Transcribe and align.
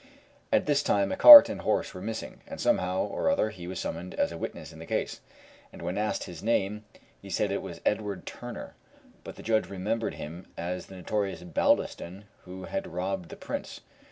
At 0.51 0.65
this 0.65 0.81
time 0.81 1.11
a 1.11 1.15
cart 1.15 1.47
and 1.47 1.61
horse 1.61 1.93
were 1.93 2.01
missing, 2.01 2.41
and 2.47 2.59
somehow 2.59 3.03
or 3.03 3.29
other 3.29 3.51
he 3.51 3.67
was 3.67 3.79
summoned 3.79 4.15
as 4.15 4.31
a 4.31 4.37
witness 4.39 4.73
in 4.73 4.79
the 4.79 4.87
case, 4.87 5.21
and 5.71 5.83
when 5.83 5.95
asked 5.95 6.23
his 6.23 6.41
name 6.41 6.85
he 7.21 7.29
said 7.29 7.51
it 7.51 7.61
was 7.61 7.81
Edward 7.85 8.25
Turner; 8.25 8.73
but 9.23 9.35
the 9.35 9.43
judge 9.43 9.69
remembered 9.69 10.15
him 10.15 10.47
as 10.57 10.87
the 10.87 10.95
notorious 10.95 11.43
Baldiston 11.43 12.23
who 12.45 12.63
had 12.63 12.87
robbed 12.91 13.29
the 13.29 13.35
Prince. 13.35 13.81